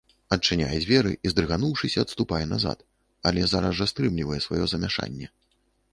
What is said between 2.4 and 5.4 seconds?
назад, але зараз жа стрымлівае сваё замяшанне.